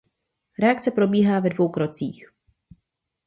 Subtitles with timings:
[0.59, 2.25] Reakce probíhá ve dvou krocích.